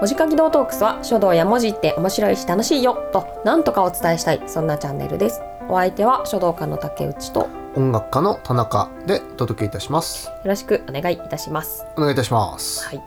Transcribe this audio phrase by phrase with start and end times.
[0.00, 5.40] 文字書き道トークスは書道や文字って面白いし楽しいよとなんとかお伝えしたいそんなチャンネルです。
[5.68, 10.30] お相手は書道家の竹内とよ音楽家の田中でお届けいたします。
[10.44, 11.84] ろしくお願いいたします。
[11.96, 13.02] お願いいたします、はい。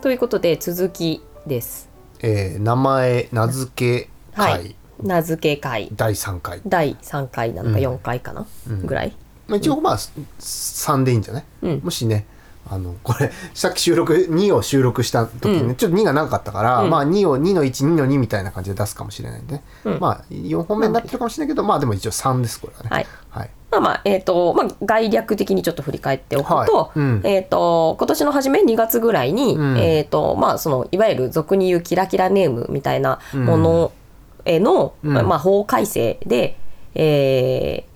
[0.00, 1.88] ということで続きです。
[2.20, 4.76] えー名前名付け会、はい。
[5.02, 5.88] 名付け会。
[5.92, 7.84] 第3回、第3回なのかうん。
[7.84, 8.86] 4回かな、うん。
[8.86, 9.12] ぐらい？
[9.48, 11.80] まあ、一応まあ、3でいいんじゃない、うん。
[11.82, 12.26] もしね
[12.70, 15.76] あのこれさっき収録2を収録した時にね、うん。
[15.76, 16.90] ちょっと2が長かったから、うん。
[16.90, 19.98] まあ2を2の12の2みたいな感じで出すかもしれないんで、うん。
[20.00, 22.88] まあ4本目になってるかもしれないけど、まあでも一応3ですこれはね。
[22.90, 23.06] はい。
[23.30, 26.98] はい、まあまあえっ、とまあ概略的にちょっと振り返っておくと、はい。
[26.98, 27.20] うん。
[27.24, 29.78] えっ、と今年の初め2月ぐらいに、うん。
[29.78, 33.92] えっ、とまあそのいわゆる俗に言うキラキラネームみたいなもの
[34.44, 35.12] への、うん。
[35.12, 36.56] まあ法改正で、
[36.94, 37.92] えー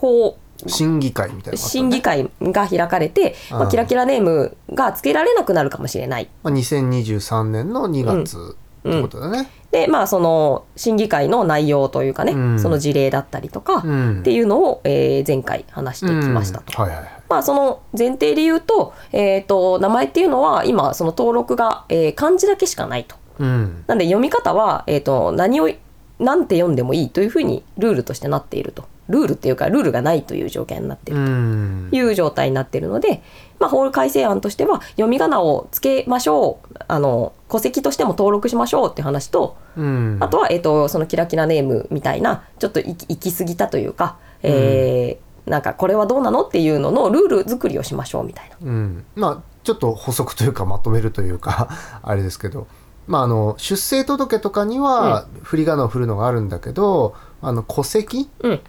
[0.00, 0.38] 法
[0.68, 1.56] 審議会みたいなね。
[1.56, 6.28] 審議会が開かれて、まあ、うんキラキラネームが付けられなくなるかもしれない。
[6.42, 8.56] まあ、2023年の2月
[8.88, 12.58] ってことだね、でまあその審議会の内容というかね、うん。
[12.60, 14.20] その事例だったりとか、うん。
[14.20, 16.82] っていうのを、えー前回話してきましたと。
[16.82, 16.88] うん。
[16.88, 17.22] はいはいはい。
[17.28, 23.16] まあ、その前提で言うと,、えー、と名前っていうのは今その登録が、えー漢字だけしかないと。
[23.38, 23.84] うん。
[23.86, 25.70] なんで読み方は、えー、と何を
[26.18, 28.84] 何て読んでもいいというふうにルールとしてなっていると。
[29.10, 31.88] ルールっていうかルールがないという条件になっているうん。
[31.90, 33.22] という状態になっているので、
[33.58, 36.76] まあ、法改正案としては読み仮名をつけましょう。
[36.88, 40.18] あの戸籍としても登録しましょうって話とうん。
[40.20, 48.56] あとは、えー、とそのキラキラネームみたいなちょっと行き行き過ぎたというか、えーなんかこれはどうなのっていうののルール作りをしましょうみたいな。
[48.62, 51.68] うん、まあちょっと補足というかまとめるというか
[52.02, 52.66] あれですけど、
[53.06, 58.60] まあ、あの出生届とかには振り仮名を振るのがあるんだけど、あの戸籍うん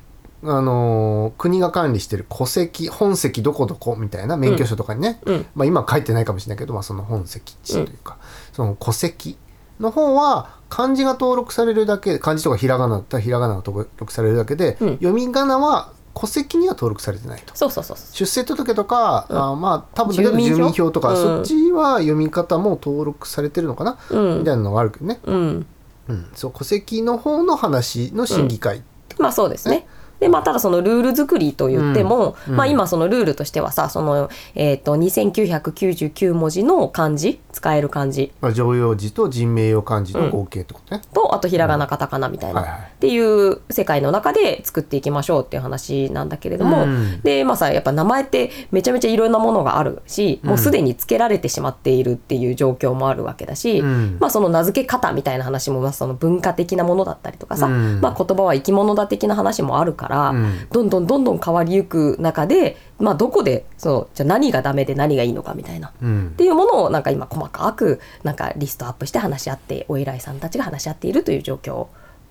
[0.44, 5.46] あの国が管理してる戸籍本籍どこどこみたいな免許証とかにね、うん。
[5.54, 8.18] まあ、今は書いてないかもしれないけど、まあ、その本籍地というか、
[8.54, 9.38] その戸籍
[9.80, 14.94] の方は漢字が登録されるだけ漢字とかひらがなだったらひらがなが登録されるだけで、うん。
[14.94, 17.56] 読み仮名は戸籍には登録されてないと。
[17.56, 18.16] そうそうそうそう。
[18.16, 19.38] 出生届とか、うん。
[19.38, 20.92] あまあ多分住民票？
[20.92, 21.18] とか、うん。
[21.18, 24.40] そっちは読み方も登録されてるのかな、うん。
[24.40, 25.66] みたいなのがあるけどね、うん、
[26.10, 28.84] うん、そう戸籍の方の話の審議会、
[29.20, 29.88] まあそうですね。
[30.22, 32.56] でまあ、ただそのルール作りと言っても、うん。
[32.56, 38.32] まあ、今そのルールとしてはさその、えー、と2999文字の漢字使える漢字。
[38.40, 47.22] まあ、常用字と人名用漢字の合計ってことね、とあとひらがなカタカナみたいな、はいはいっていう世界の中で作っていきましょうっていう話なんだけれども、うん。
[47.22, 54.18] でまあさやっぱ名前ってめちゃめちゃいろんなものがあるし、もうすでに付けられてしまっているっていう状況もあるわけだし、うん。
[54.20, 58.02] まあその名付け方みたいな話もまあその文化的なものだったりとかさ、うん。
[58.02, 60.68] まあ言葉は生き物だ的な話もあるから、うん。
[60.72, 65.92] どんどんどんどん変わりゆく中で、まあ、どこでそのじゃあ何がダメで何がいいのかみたいな。
[66.02, 66.28] うん。
[66.28, 71.88] っていうものをなんか今細かくなんかリストアップして話し合ってお偉いさんたちが話し合っているという状況っ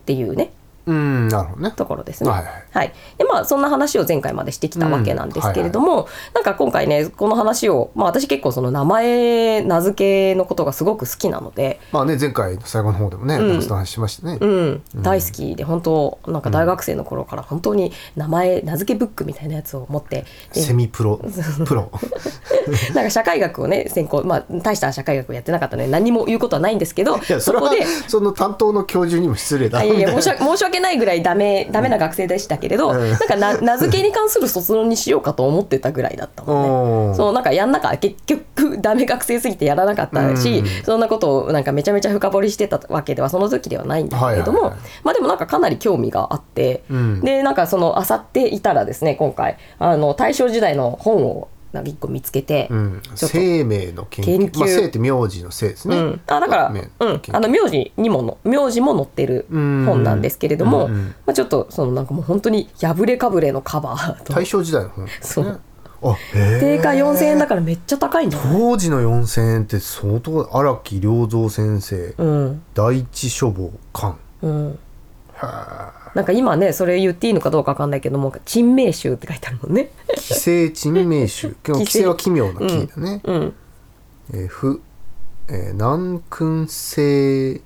[0.07, 0.53] ていうね
[0.87, 1.73] うんなるほどね。
[1.73, 2.31] ところですね。
[2.31, 2.93] はいはい。
[3.19, 13.61] でまあそんな話を前回までしてきたわけなんですけれども、なんか今回ねこの話を、まあ、私結構その名前名付けのことがすごく好きなので、まあね前回の最後の方でもね、うん。
[13.81, 21.21] 話しましたね、うん、大好きで本当なんか大学生の頃から本当に名前名付けブックみたいなやつを持ってでセミプロ。
[21.67, 21.91] プロ。
[22.95, 33.11] なんか社会学をね専攻まあ大した社会学をやってなかったので何も言うことはないんですけどいやそれはこでその担当の教授にも失礼だあいやいや申し訳訳ないぐらいダメダメな学生でしたけれど、うん。
[33.11, 37.17] なんかな 名付けに関する卒論にしようかと思ってたぐらいだったなもんね。
[37.19, 40.67] そうなんかやんなか結局ダメ学生すぎてやらなかったし、うん。
[40.85, 44.91] そんなことをなんかめちゃめちゃ深掘りしてたわけではその時ではないんだけれども、はいはいはい。
[45.05, 47.21] まあでもなんかかなり興味があって、うん。
[47.21, 54.39] でなんかその漁っていたらですね今回あの大正時代の本をなんか一個見つけて、うん、生命の研究。
[54.39, 54.59] 研究。
[54.59, 60.93] まあ、生って名字の生ですね、うん、あだから、名うん、あの名字にもの名字も載ってる本なんですけれども、うん。
[60.93, 64.33] うんまあ、ちょっとそのなんかもう本当に破れかぶれのカバーと。
[64.33, 65.07] 大正時代の本。
[65.07, 65.45] ですね。
[65.47, 65.61] そう
[66.03, 68.39] あ定価4000円だからめっちゃ高いんだ。
[68.39, 72.63] 当時の4000円って相当荒木良三先生、うん。
[72.75, 74.17] 第一書房館。
[74.43, 74.79] うん、
[75.35, 79.91] はなんか今ねそれ言っていいのかどうかわかんないけども珍名集って書いてあるもんね。
[80.09, 81.57] あ寄生珍名集。
[81.63, 83.55] 寄生は奇妙な奇だね、うん。
[84.33, 84.81] えーふ、
[85.49, 87.61] えー南君生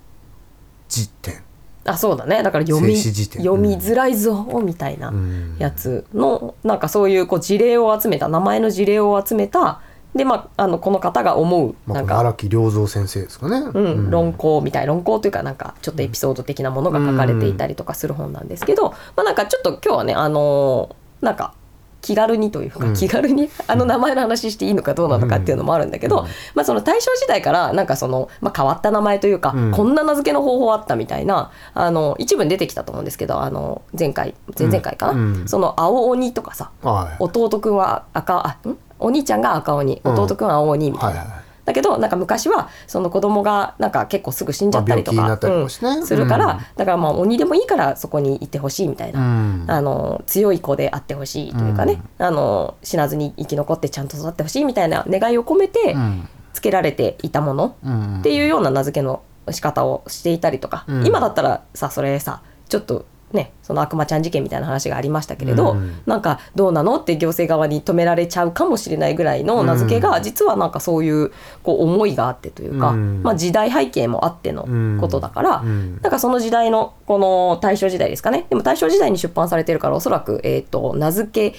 [0.89, 1.41] 辞典。
[1.85, 2.41] あそうだね。
[2.41, 5.55] だから読み読みづらいぞみたいなうん。
[5.59, 9.81] やつのなんかそういうこう事例を集めた名前の事例を集めた
[10.15, 12.15] でまああのこの方が思うまあ、なんか。
[12.15, 21.53] この荒木良三先生ですかね、うん、論考みたい論考というかなんかちょっとエピソード的なものが書かれていたりとかする本なんですけど、まあ、なんかちょっと今日はねあのーなんか
[22.01, 22.93] 気軽にというか、うん。
[22.93, 26.25] 気軽にあの名前の話していいのかどうなのかっていうのもあるんだけど、うん。
[26.53, 29.71] まあ、その大正時代からなんかその、まあ、変わった名前というか、うん。
[29.71, 35.47] こんな名付けの方法あったみたいなあの一部に出てきたと思うんですけどあの前回前々回かな、うん。
[35.47, 37.23] その青鬼とかさはい。
[37.23, 38.77] 弟くんは赤あん？
[38.99, 40.13] お兄ちゃんが赤鬼うん。
[40.13, 41.19] 弟くんは青鬼みたいな。
[41.19, 45.51] はいはいだけどなんか昔はその子供がなんか結構すぐ死んじゃったりとか,、ね。
[45.51, 46.59] うんするから、うん。
[46.75, 49.65] だからまあ鬼でもいいからそこにいてほしいみたいな、うん。
[49.67, 56.29] あの強い子であってほしいというかね、あの死なずに生き残ってちゃんと育ってほしいみたいな願いを込めてうん。
[56.53, 61.07] つけられていたものうんっていうような名付けの仕方をしていたりとか、うん。
[61.07, 66.01] 今だったらさそれさちょっとねその悪魔ちゃん事件みたいな話がありましたけれど、うん。
[66.05, 71.31] なんかどうなのって行政側に止められちゃうかもしれないぐらいの名付けが、うん実はなんかそういう
[71.61, 73.21] こう思いがあってというか、うん。
[73.23, 75.99] まあ、時代背景もあってのことだから、うん。
[76.01, 78.45] なんかその時代のこの大正時代ですかね。
[78.49, 81.57] でも大正時代に出版されてるからおそらく、えー、と名付け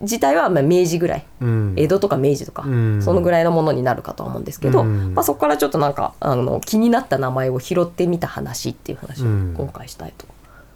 [0.00, 1.24] 自体はまあ明治ぐらい。
[1.40, 1.74] うん。
[1.76, 3.02] 江戸とか明治とか、うん。
[3.02, 5.14] そのぐらいのものになるかとは思うんですけど、うん。
[5.14, 9.54] まあ、そこからちょっとなんかあの気になった名前を拾ってみた話っていう話をうん。
[9.56, 10.26] 今回したいと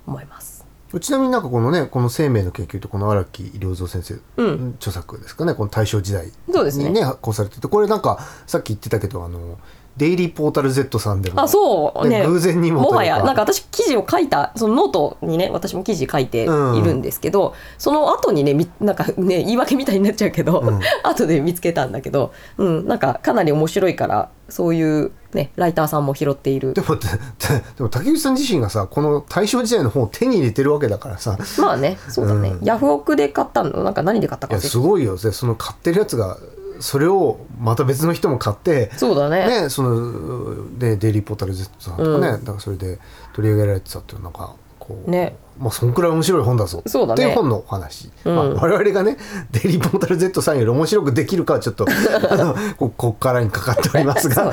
[0.06, 0.66] 思います。
[1.00, 4.74] ちなみになんかこのねこの生命の研究とこの荒木良三先生、うん。
[4.76, 5.54] 著作ですかね。
[5.54, 7.02] この大正時代そうですねにね。
[7.02, 9.58] 発行されててこれなんかさっき言ってたけどあの
[9.96, 11.42] デイリーポータル Z さんでも。
[11.42, 12.08] あそう。
[12.08, 12.24] ね。
[12.26, 13.22] 偶然にももはや。
[13.22, 20.80] なんか私記事を書いたそのノートにね私も記事書いているんですけど、その後にねみなんかね言い訳みたいになっちゃうけど、うん。
[21.04, 26.72] 後で見つけたんだけど、うん、なんかかなり面白いからそういうねライターさんも拾っている。
[26.72, 27.08] でもで
[27.76, 31.36] でも竹内さん自身がさこの大正時代の本を手に入れてるわけだからさ。
[31.58, 32.64] まあねそうだね、うん。
[32.64, 33.84] ヤフオクで買ったの？
[33.84, 35.18] なんか何で買ったかすごいよ。
[35.18, 36.38] でその買ってるやつが
[36.82, 39.62] それをまた別の人も買ってそうだね。
[39.62, 42.40] ねそのねデイリーポータル Z さんとかね、うん。
[42.40, 42.98] だからそれで
[43.32, 46.82] 取り上げられてたっていうなんかこうねまあそんくらい面白い本だぞ。
[46.86, 47.24] そうだね。
[47.24, 48.36] っていう本のお話、うん。
[48.36, 49.16] まあ、我々がね
[49.52, 51.86] デイリーポータル Z さんより面白くできるかはちょっと
[52.30, 54.52] あのここっからにかかっておりますが、ね。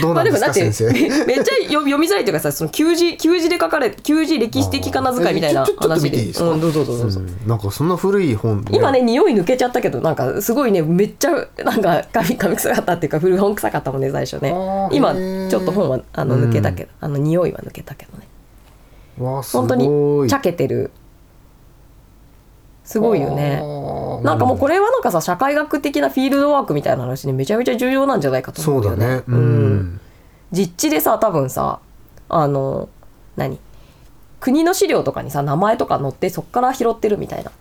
[0.00, 0.92] どどうなんですか、まあ先生？
[0.92, 6.10] めめっちゃ読読みづらいというかさその旧字旧字で書かれ旧字歴史的仮名遣いみたいな話で。
[6.10, 7.08] 見ていいですか、うん、どうぞどうぞ。
[7.10, 7.48] どうん。
[7.48, 11.30] なんかそんな古い本で今ね匂い抜けちゃったけどなんかすごいねめっちゃ
[11.64, 14.54] なんか髪髪臭かったっていうか古本臭かったもんね最初ね。
[14.92, 18.27] 今ちょっと本はあの抜けたけど、あの匂いは抜けたけどね
[19.18, 20.90] 本当いにちゃけてる。
[22.84, 23.62] すごいよね。
[24.24, 30.00] なんかもうこれはなんかさ社会学的なフィールドワークみたいな話でめちゃめちゃ重要なんじゃないかと思そううだよねねうん、
[30.50, 31.80] 実地でさ多分さ
[32.28, 32.88] あの
[33.36, 33.58] 何？
[34.40, 37.52] 国の資料とかにさ名前とか載ってそっから拾ってるみたいな。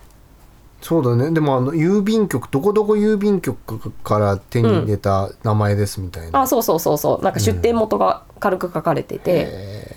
[0.80, 1.32] そうだね。
[1.32, 7.24] でもあの郵便局どこどこ郵便局から手に入れた名前ですみたいな、あそうそうそうそう。
[7.24, 9.97] なんか出典元が軽く書かれてて、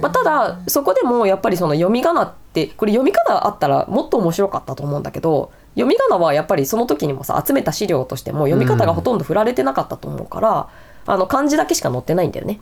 [0.00, 10.68] まあ、ただそこでもやっぱりその読み仮名ってこれ読み仮名あったらもっと面白かったと思うんだけど読み仮名はやっぱりその時にもさ集めた資料としても読み方がほとんど振られてなかったと思うから、
[11.06, 12.60] あの漢字だけしか載ってないんだよね。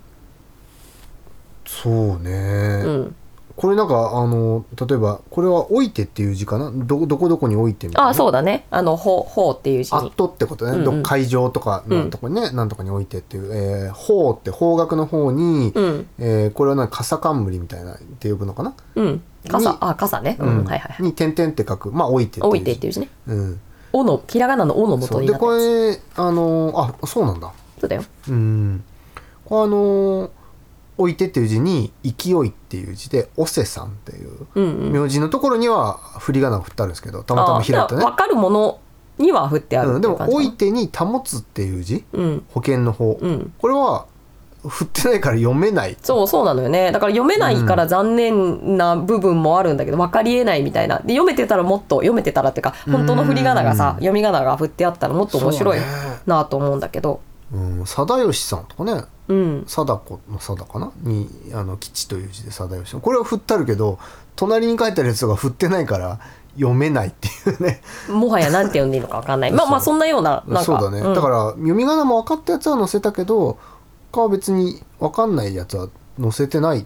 [1.67, 3.17] そうね、うん、
[3.61, 6.71] これなんかあの例えばこれは「置いて」っていう字かな？
[6.73, 8.11] どどこどこに置いてみたいな？
[8.11, 8.67] あそうだね。
[8.71, 9.93] あの「ほ」ほうっていう字。
[9.93, 10.01] に。
[10.01, 10.85] アットってことね、うんうん。
[10.85, 16.07] ど会場とかなんとかね、なんとかに置いてっていう、えー、法って方角の方に、うん。
[16.21, 19.73] えーこれは何傘冠みたいなって呼ぶのかな、うん、傘。
[19.73, 20.59] にあ傘ね、うん。
[20.59, 21.03] はいはいはい。
[21.03, 21.91] に点々って書く。
[21.91, 22.79] まあ置いて置いていう字。
[22.79, 23.09] っていう字ね。
[23.27, 23.61] うん、
[23.93, 27.51] 「お」のひらがなの「お」の元にでこれあのーあそうなんだ。
[27.81, 28.05] そうだよ。
[28.29, 28.85] うん。
[29.45, 30.31] これあのー
[30.99, 38.05] 置いてっていう字に勢いっていう字でおせさんっていう名字のところには振り仮名が振ってあるんですけどたまたま開いたね。
[38.05, 38.81] 分かるもの
[39.19, 42.45] には振ってあるうん、でもっていてに保つっていう字うん。
[42.53, 43.53] 保険の方、うん。
[43.59, 44.07] これは
[44.67, 45.97] 振ってないから読めない。
[46.03, 46.91] そうそうなのよね。
[46.91, 50.99] だから読めないから残念な部分もあるんだけど分かりえないみたいな。
[50.99, 55.79] で読めてたらもっと読めてたらっていうか本当の振り仮名がさうん読み仮名が振ってあったらもっと面白い
[56.27, 57.21] なと思うんだけど
[57.53, 59.05] うん、貞義さんとかね。
[59.29, 59.65] うん。
[59.67, 60.93] 貞子の貞かな？
[61.03, 63.01] にあの吉という字で貞義さん。
[63.01, 63.99] これは振ってあるけど
[64.37, 66.21] 隣に書いてあるやつが振ってないから
[66.57, 67.81] 読めないっていうね。
[68.11, 69.53] もはやなんて読んでいいのか分かんない。
[69.53, 70.65] まあまあそんなようななんか。
[70.65, 71.15] そうだね、ん。
[71.15, 73.59] だから読み仮名も分かったやつは載せたけど
[74.13, 75.89] 他は別に分かんないやつは
[76.21, 76.85] 載せてない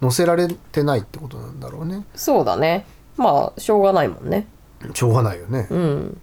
[0.00, 2.04] 載せられてないってことなんだろうね。
[2.14, 2.86] そうだね。
[3.16, 4.46] まあしょうがないもんね。
[4.92, 5.66] しょうがないよね。
[5.70, 6.20] うん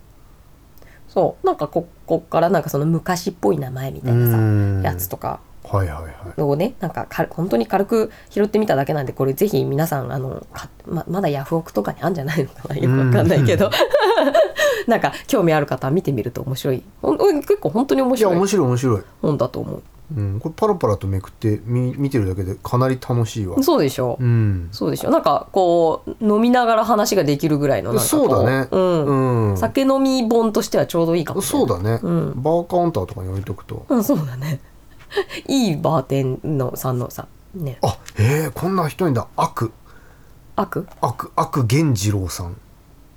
[1.13, 1.45] そう。
[1.45, 4.81] なんかここっからなんかその昔っぽい名前みたいなうん。
[4.81, 5.39] さやつとか。
[5.63, 6.41] はいはいはい。
[6.41, 13.69] をねなんかか本当に軽く拾ってみただけなんでこれぜひ皆さんあのかままだヤフオクとかにあるんじゃないのかなよくわかんないけど。
[14.87, 16.83] なんか興味ある方は見てみると面白い。
[17.03, 18.11] 結構本当に面い。
[18.13, 19.01] や白い面白い面白い。
[19.21, 19.83] 本だと思う。
[20.15, 23.61] うん、これパラパラとめくってみ見てるだけでかなり楽しいわ。
[23.63, 24.69] そうでしょ、うん。
[24.71, 25.09] そうでしょ。
[25.09, 28.67] なんかこう飲みながら話ができるぐらいのそうだね。
[28.71, 29.49] うん。
[29.49, 29.57] うん。
[29.57, 32.33] 酒飲み本としてはちょうどいいかもそうだね、うん。
[32.41, 33.85] バーカウンターとかに置いとくと。
[33.89, 34.59] うん、そうだね。
[35.47, 37.79] いいバーテンのさんのさね。
[37.81, 39.27] あへえこんな人いんだ。
[39.35, 39.71] 悪。
[40.55, 40.87] 悪？
[41.01, 42.57] 悪悪源次郎さん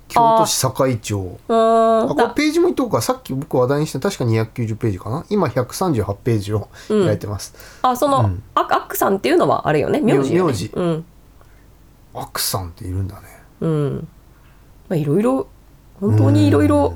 [0.07, 1.37] 京都市堺町。
[1.47, 3.01] あこれだページもいっとこうか。
[3.01, 5.25] さっき僕話題にした確か290ページかな。
[5.29, 7.05] 今138ページをうん。
[7.05, 8.43] 開いてます、あその、うん。
[8.53, 9.99] あ悪さんっていうのはあれよね？
[9.99, 10.71] 名字よ、ね、名字。
[10.73, 11.05] うん。
[12.13, 13.27] 悪さんっているんだね。
[13.61, 14.07] うん。
[14.87, 15.47] まあいろいろ
[15.99, 16.93] 本当にいろいろ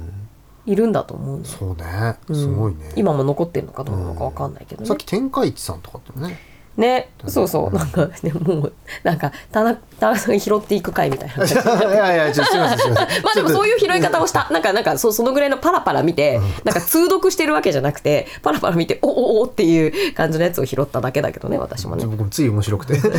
[0.66, 1.46] いるんだと思うね。
[1.46, 2.18] そうね。
[2.28, 2.36] うん。
[2.36, 4.88] すごいね、今も残ってるのかどうなのかわかんないけどね。
[4.88, 6.38] さっき天下一さんとかってね
[6.78, 7.76] ねそうそう。
[7.76, 8.74] なんかねもう
[9.04, 11.44] なんか田中田中さんが拾っていく回みたいな。
[11.46, 12.94] いやいやちょっとすいません。
[12.96, 14.48] まあでもそういう拾い方をした。
[14.52, 22.06] なんかなんかそそのぐらいのパラパラ見てなんか通読してるわけじゃなくてパラパラ見ておおおっていう感じのやつを拾っただけだけどね私もね。
[22.06, 23.00] 僕もつい面白くて。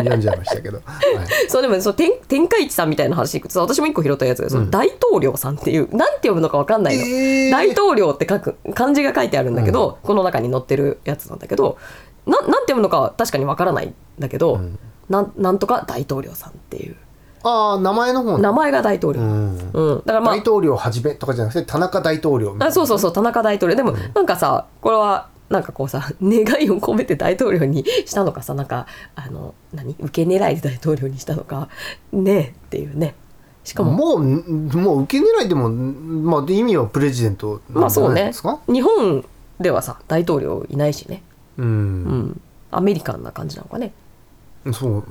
[0.00, 7.50] 読んじゃいましたけど、はい、そうでもそう天天下一さんみたいな話私も一個拾ったやつがその大統領さんっていう、なんて読むのかわかんないの、えー。
[7.50, 11.78] 大統領って書く漢字が書いてあるんだけど、この中に載ってるやつなんだけど
[12.30, 14.78] ななんて読むのかは確かにわからないんだけど、ん。
[15.08, 16.96] なんなんとか大統領さんっていう。
[17.42, 19.54] ああ名前の方名前が大統領、ううん。
[19.56, 22.66] んだからまあ大統領はじめとかじゃなくて田中大統領みたいな。
[22.66, 23.76] あそうそうそう田中大統領。
[23.76, 29.96] でもなんかさこれはなんかこうさ 願いを込めて大統領にしたのかさなんかあの何？
[29.98, 31.68] 受け狙いで大統領にしたのか
[32.12, 33.14] ねえっていうね。
[33.64, 39.24] しかももうもう受け狙いでも、まあ、意味はプレジデントまあなんじゃそうねないですか、日本
[39.60, 41.22] ではさ大統領いないしね
[41.62, 42.40] ううんん。
[42.70, 43.92] アメリカンな感じなのかね。
[44.72, 45.04] そう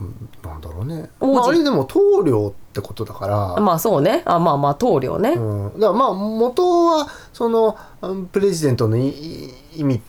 [0.44, 1.36] なんだろうね、王子。
[1.36, 4.22] まあ、あれでも棟梁ってことだから、まあそうね。
[4.26, 10.02] あまあまあ棟梁ね、うん、だからまあ元はそのうんプレジデントのいい意味っ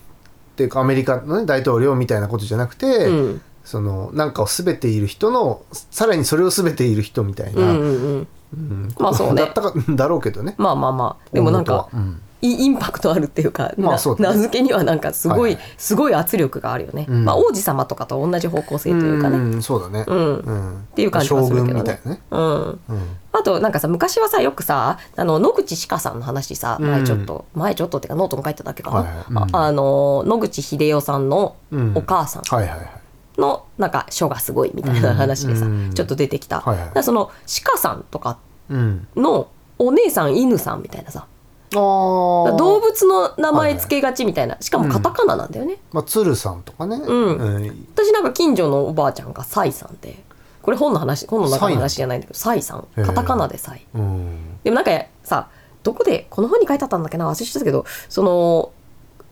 [0.57, 3.41] ていうかアメリカの、ね、大統領みたいなことじゃなくて、うん。
[3.65, 8.29] そのなんかを全ている人のさらにそれを全ている人みたいな、うんうんうん。
[8.53, 8.95] うん。
[8.99, 9.43] まあそうね。
[9.43, 10.55] だったかだろうけどね。
[10.59, 11.29] まあまあまあ。
[11.33, 12.03] でもなんか元は。
[12.03, 14.37] うんイインパクトあるっていうか、なまあそうだね。
[14.37, 15.63] 名付けにはなんかすごい、はいはい。
[15.77, 17.25] すごい圧力があるよね、うん。
[17.25, 19.39] まあ王子様とかと同じ方向性というかね。
[19.39, 20.05] んそうだね。
[20.07, 20.37] うん。
[20.39, 20.81] うん。
[20.81, 22.01] っていう感じはするけどね。
[22.05, 22.23] ね。
[22.31, 22.41] うん。
[22.63, 22.81] うん。
[23.33, 26.91] あとなんかさ昔はさよくさあの野口鹿さんの話さうん。
[26.91, 29.07] 前ちょっと、前ちょっとっていうかノートに書いただけかな、はい
[29.53, 31.93] ああの野口英世さんのうん。
[31.95, 32.91] お母さんはいはいはい。
[33.39, 35.93] のなんか書がすごいみたいな話でさ、うん。
[35.95, 37.03] ちょっと出てきた、はいはい。
[37.05, 37.31] その
[37.65, 39.07] 鹿さんとかうん。
[39.17, 41.27] のお姉さん犬さんみたいなさ。
[41.73, 44.57] 動物の名前つけがちみたいな。
[44.61, 46.97] しかもカタカナなんだよね、まあ鶴さんとかね。
[46.97, 47.37] うん。
[47.37, 50.23] うん私なんか近所のおばあちゃんがサイさんで。
[50.63, 52.87] これ本の話本の中の話じゃないんだけどサイさん。
[53.03, 53.87] カタカナでサイ。
[53.95, 54.59] うん。
[54.63, 54.91] でもなんか
[55.23, 55.49] さ
[55.83, 58.73] どこでこの本に書いてあったんだっけな忘れちゃったけどその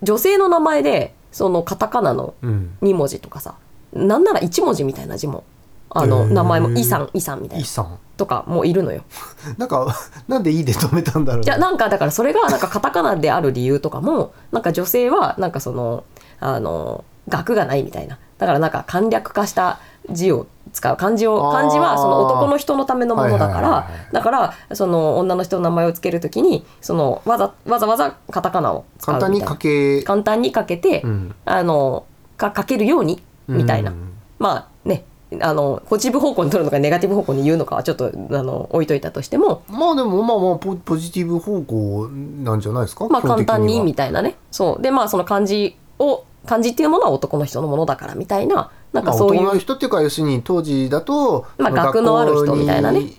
[0.02, 2.78] 女性の名前でそのカタカナのうん。
[2.82, 3.56] 2文字とかさ
[3.92, 5.44] なんなら1文字みたいな字も
[5.90, 7.64] あの名前もイさんイさんみたいな。
[7.64, 7.98] イさん。
[8.16, 9.02] とかもいるのよ。
[9.56, 9.94] なんか
[10.26, 11.42] なんでいいで止めたんだろう。
[11.42, 11.46] ね。
[11.46, 16.04] いやなんかだからそれがなんかカタカナである理由とかもなんか女性はなんかその
[16.40, 18.18] あの学がないみたいな。
[18.38, 19.78] だからなんか簡略化した
[20.10, 20.96] 字を使う。
[20.96, 30.02] 漢字を漢字はその男の人のためのものだからはいだからその女の人の名前をつけるときにそのわざわざわざカタカナを使う簡単に書け。
[30.02, 31.34] 簡単に書けて、うん。
[31.44, 32.04] あの
[32.36, 34.12] か書けるようにみたいな、うん。
[34.38, 35.04] まあね
[35.40, 39.62] あのポジティブ方向に取るのかネガティブ方向に言うのかはちょっとあの置いといたとしても。
[39.68, 43.08] まあでもまあまあポポジティブ方向なんじゃないですか？
[43.08, 44.36] まあ簡単にみたたいなね。
[44.50, 44.82] そう。
[44.82, 53.00] でまあその漢字を漢字っていうものは男の人のものだからみたいななんまあ、かそういう、男の人っていうか要するに当時だと、まあそ学のある人みたいなね。
[53.00, 53.14] 学校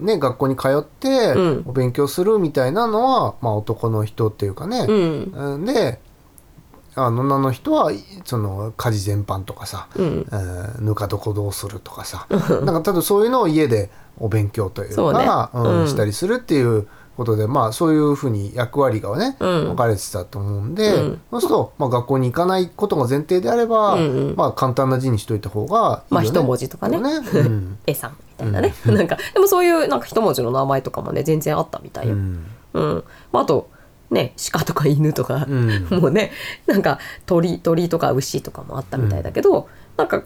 [0.00, 1.64] にね学校に通ってうん。
[1.66, 5.32] お勉強するみたいなのは、まあ、男の人っていうかね、うん。
[5.32, 5.64] うん。
[5.64, 6.00] で
[6.94, 10.26] あの女の人はいその家事全般とかさ、うん。
[10.30, 12.26] えーぬか床どうするとかさ。
[12.30, 15.24] なんか多分そういうのを家でお勉強というそうね。
[15.24, 15.88] かうんうん。
[15.88, 19.64] したりするっていうことでまあそういうふうに役割がね、うん。
[19.68, 21.20] 分かれてたと思うんで、うん。
[21.30, 24.34] そうすると、まあ、学校に行かないことが前提であれば、うんうん。
[24.36, 26.02] まあ簡単な字にしといた方がいいよね。
[26.10, 26.98] まあ一文字とかね。
[26.98, 27.78] うん。
[27.86, 32.46] 絵さんみたいなね、なんかでもそういうなんか一文字の名前とかもね全然あったみたいよ、うん。
[32.74, 33.04] うん。
[33.32, 33.68] まあ、あと
[34.12, 35.86] ね鹿とか犬とか、うん。
[35.90, 36.30] もうね
[36.66, 40.22] なんか鳥鳥とか牛とかもあったみたいだけど、なんか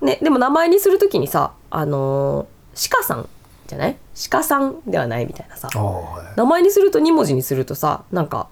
[0.00, 3.28] ねでも名前にするときにさあのー鹿さん
[3.66, 3.96] じゃない？
[4.30, 5.68] 鹿さんではないみたいなさ。
[5.68, 6.38] はい。
[6.38, 8.48] 名前にすると2文字にするとさなんか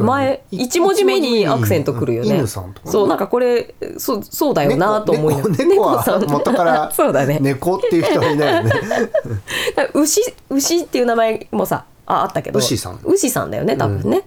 [0.00, 2.38] 前一文字目にアクセントくるよね。
[2.38, 5.64] 犬さんとかね、そうなんかこれそうそうだよなと思いながら。
[5.64, 7.38] 猫さん元からそうだね。
[7.40, 8.72] 猫っていう人はいないよね。
[9.94, 10.20] 牛
[10.50, 12.58] 牛っていう名前もさああったけど。
[12.58, 13.00] 牛さん。
[13.04, 14.24] 牛さんだよね多分ね、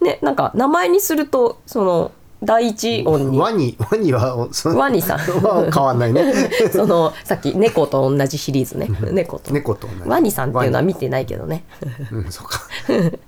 [0.00, 2.12] ねなんか名前にするとその
[2.42, 3.38] 第一音に。
[3.38, 5.18] ワニワニはワニさん。
[5.18, 6.32] は変わんないね。
[6.72, 8.88] そのさっき猫と同じシリーズね。
[9.12, 9.52] 猫と。
[9.52, 11.64] 猫とワニさんっていうのはワ見てないけどね。
[12.10, 12.18] ニ。
[12.18, 12.60] うんそうか。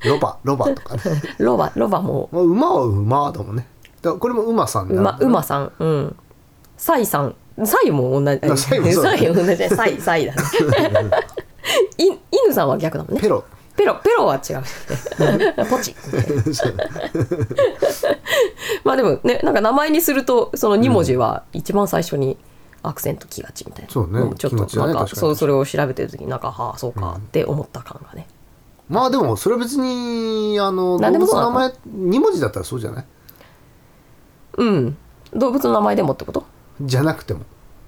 [0.04, 1.02] ロバロバとかね。
[1.38, 2.28] ロバロバも。
[2.32, 3.68] まあ馬は馬だもんね。
[4.02, 5.72] だこれも馬さんだ馬馬さん。
[5.78, 6.16] うん。
[6.76, 7.36] サイさん。
[7.64, 8.40] サイも同じ。
[8.42, 9.68] あサイも同じ。
[9.68, 10.42] サイサイだね。
[11.98, 13.20] い犬さんは逆だもんね。
[13.20, 13.44] ペロ
[13.76, 14.62] ペロペロは違う。
[15.68, 15.94] ポチ。
[18.84, 22.38] まあでもねなんか名前にするとその2文字は一番最初に
[22.82, 24.20] アクセントきがちみたいな、そうね。
[24.24, 28.28] んちょっとなんかそうそれを調べてる時になんかはあそうかって思った感がね、
[28.88, 31.74] まあでもそれは別にあの動何でもそうなの物の名
[32.10, 33.04] 前2文字だったらそうじゃない？
[34.58, 34.96] うん。
[35.34, 36.44] 動物の名前でもってこと？
[36.80, 37.40] じゃなくても。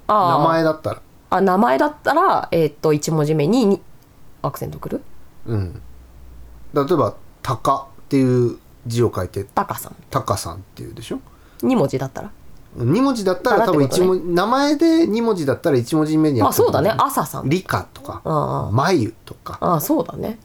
[0.09, 1.01] 名前だったら。
[1.29, 3.83] あ名前だったらえーっと1文字目にに
[4.43, 5.03] アクセントくる？
[5.47, 5.83] うん。
[6.75, 11.21] 例えば「タカ」っていう字を書いてタカさん「タカさん」っていうでしょ
[11.61, 12.31] ？2文字だったら
[12.79, 16.91] ？2文字だったら多分一文字、名前で2文字だったら1文字目にまあそうだね。
[16.91, 17.49] あ朝さん。
[17.49, 19.59] リカとかあマユとか。
[19.61, 20.39] ああそうだね。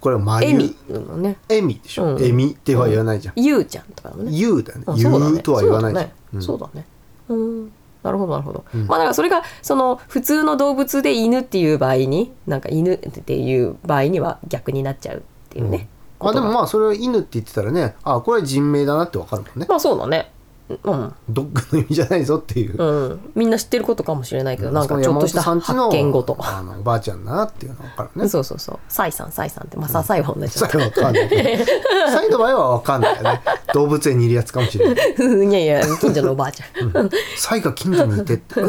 [0.00, 1.36] これはマユエミのね。
[1.48, 2.22] エミでしょ、うん。
[2.22, 4.32] エミっては言わないじゃん、ユウちゃんとかだもんね。
[4.32, 4.84] ユウだよね。
[4.88, 6.42] あユそうとは言わないじゃん。
[6.42, 6.86] そうだね。
[7.28, 7.72] うん
[8.06, 8.86] なるほどなるほど、うん。
[8.86, 15.20] まあだからそれがその普通の動物で犬っていう場合になんか犬っていう場合には逆になっちゃうっ
[15.50, 15.88] ていうね、
[16.20, 19.66] あでもまあそれを犬って言ってたらねあこれは人名だなってわかるもんね。
[19.68, 20.30] まあそうだね
[20.68, 21.14] うん。
[21.28, 26.36] ドッグの意味じゃないぞっていう、うん、みんな知ってることかもしれないけど、なんかちょっとした発見ごと。
[26.40, 28.28] あのおばあちゃんだなっていうのは分かるね。
[28.28, 28.78] そうそうそう。
[28.88, 30.68] サイさん、サイさんって、まあ、さ、サイは同じだ。
[30.68, 31.64] サイは分かんないけど。
[32.10, 33.42] サイの場合は分かんないよね。
[33.74, 35.14] 動物園にいるやつかもしれない。
[35.16, 37.10] いやいや、近所のおばあちゃん。
[37.36, 38.60] サイが近所にいてって。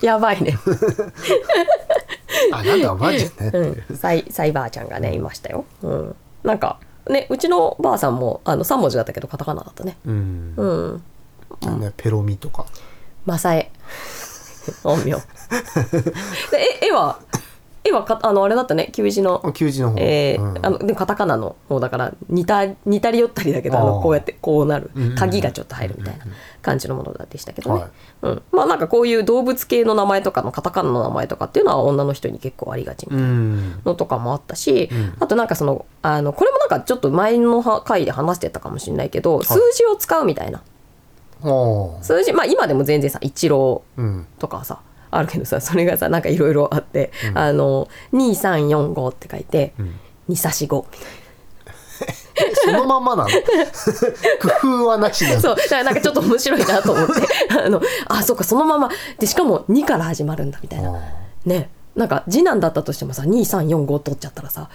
[0.00, 0.58] やばいね。
[2.52, 3.84] あなんだおばあちゃんねっていう。
[3.90, 5.64] うん、サイ、サイばあちゃんがね、いましたよ。
[5.82, 6.16] うん。
[6.42, 9.96] なんか、ね、うちのばあさんも、あの、3文字だったけど、カタカナだったね。
[10.04, 10.66] うん、う
[11.70, 11.80] ん。
[11.80, 12.66] ね、ペロミとか
[13.24, 13.70] マサエ。
[14.82, 15.12] 本名。
[15.12, 15.20] で
[16.82, 17.20] 絵絵は、
[17.86, 19.40] 絵はか、あの、あれだったね、旧字の。
[19.54, 20.66] 給仕の方、えーうん。
[20.66, 24.02] あのでもカタカナの方だから似た似たり寄ったりだけどあのあー。
[24.02, 24.90] こうやってこうなる。
[24.94, 25.16] うんうんうん。
[25.16, 26.24] 鍵がちょっと入るみたいな
[26.62, 27.90] 感じのものでしたけどね、はい。
[28.22, 33.82] うん、まあなんかこういう動物系の名前とかのカタカナの名前とかっていうのは女の人に結構ありがちみたいなうん。
[33.84, 35.14] のとかもあったし、うん。
[35.20, 40.62] あとなんかそのあのこれもなんかちょっと前の回で話してたかもしれないけど、数字を使うみたいな。
[41.42, 42.02] おー。
[42.02, 44.26] 数字まあ今でも全然さ一郎うん。
[44.38, 44.80] とかさ
[45.18, 50.00] あるけどさそれがさなんかいろいろあって、あの2345って書いて、ん。
[50.28, 51.00] 二差し5みたい
[52.54, 53.30] そのまんまなの？
[54.60, 55.40] 工夫はなしななの？
[55.40, 55.56] そう。
[55.56, 57.12] だからなんかちょっと面白いなと思って。
[57.64, 58.90] あのあそうかそのまま。
[59.18, 60.90] でしかも2から始まるんだみたいな。
[60.90, 61.00] あ
[61.46, 61.70] ね。
[61.94, 64.68] なんか次男だったとしてもさ2345取っちゃったらさ、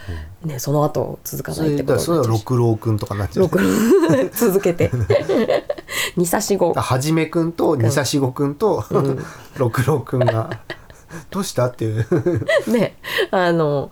[0.43, 3.43] ね、その後続かないってこれだからとそれは六郎くんとかになっちゃう。
[3.43, 3.59] 六
[4.33, 4.89] 続けて
[6.17, 8.83] 二差し5はじめくんと二差しごくんと
[9.57, 10.61] 六郎くんが。
[11.29, 12.05] どうしたっていう。
[12.71, 12.95] ね。
[13.31, 13.91] あの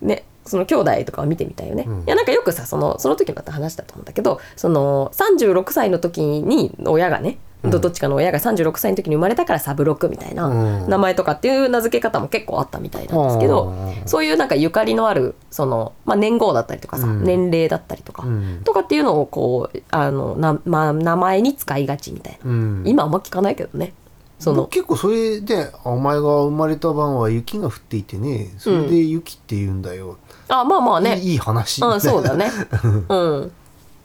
[0.00, 2.00] ねその兄弟とかを見てみたいよね、うん。
[2.00, 10.88] いやなんかよくさそのその時また話だと思うんだけどその36歳の時に親がねどどっちかの親が36歳の時に生まれたからサブロクみたいなうん。
[10.88, 13.94] 名前とかっていう名付け方も結構あったみたいなんですけど、うん。
[14.06, 17.24] そういうなんかゆかりのあるその、まあ、年号だったりとかさ、うん。
[17.24, 18.60] 年齢だったりとか、うん。
[18.64, 22.82] とかっていうのをこうあのな、まあ、名前に使いがちみたいな、うん。
[22.86, 23.92] 今あんま聞かないけどね。
[24.38, 30.16] その結構それで「お前が生まれた晩は雪が降っていてねそれで雪って言うんだよ」
[30.48, 31.18] あまあまあね。
[31.18, 31.82] いいいい話。
[31.82, 32.50] うん、そうだね。
[33.08, 33.52] うん。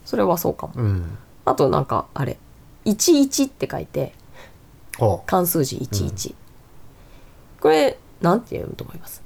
[0.05, 0.73] それはそうかも。
[0.75, 1.17] うん。
[1.45, 2.37] あとなんか、あれ、
[2.85, 4.13] 11って書いて、
[4.99, 5.19] あ。
[5.25, 6.35] 漢数字11。
[7.61, 9.21] これ、なんて読むと思います？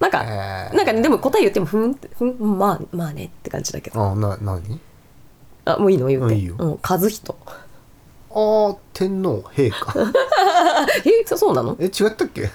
[0.00, 0.76] なんか、えー。
[0.76, 4.02] なんかね、でも答え言っても、ふんふん、まあ、まあねって感じだけど。
[4.04, 4.80] あな何？
[5.64, 6.06] あ、もういいの？
[6.08, 6.34] 言って。
[6.34, 6.56] うんいいよ。
[6.58, 7.36] うん、和人。
[8.30, 9.94] あー天皇陛下。
[11.04, 11.76] え、そそうなの？
[11.78, 12.48] え違ったっけ？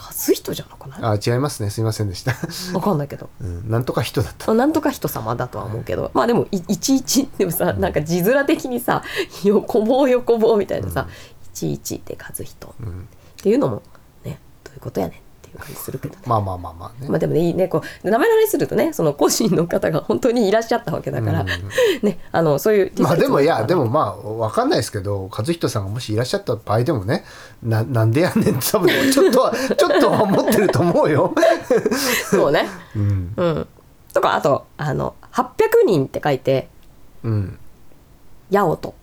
[0.00, 1.18] 和人じゃなくない？
[1.20, 1.70] あ違いますね。
[1.70, 2.32] すいませんでした、
[2.74, 3.28] わかんないけど。
[3.40, 4.46] うん、なんとか人だった。
[4.48, 6.10] まあなんとか人様だとは思うけど。
[6.14, 9.02] まあでもい11でもさなんか字面的にさ
[9.44, 11.06] 横棒横棒みたいなさ、
[11.54, 13.00] 11って和人、ん。
[13.00, 13.82] っていうのも
[14.24, 15.18] ねどういうことやねん
[15.60, 16.20] 感じするけどね。
[16.26, 21.48] まあまあまあまあね、まあでもねいいねこう名前の話するとねその個人の方が本当にいらっしゃったわけだから、うん
[22.02, 27.24] ねあのそういうまあでもいやでももまあわかんないですけど和人さんがもしいらっしゃった場合でもね
[27.62, 31.34] ななんでやねんって多分ちょっとは ちょっとは思ってると思うよ。
[32.30, 32.68] そうね。
[32.94, 33.32] うん。
[33.36, 33.66] うん。
[34.12, 36.68] とかあとあの800人って書いて
[37.22, 37.58] うん、
[38.50, 38.94] 八百と。